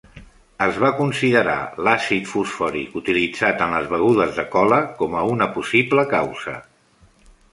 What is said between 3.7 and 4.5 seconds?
les begudes de